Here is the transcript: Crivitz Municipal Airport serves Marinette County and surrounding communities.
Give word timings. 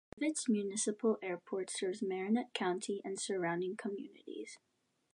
Crivitz 0.17 0.49
Municipal 0.49 1.19
Airport 1.21 1.69
serves 1.69 2.01
Marinette 2.01 2.55
County 2.55 3.03
and 3.05 3.19
surrounding 3.19 3.77
communities. 3.77 4.57